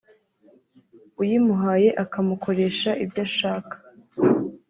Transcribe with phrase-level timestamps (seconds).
[1.21, 3.75] uyimuhaye akamukoresha ibyo ashaka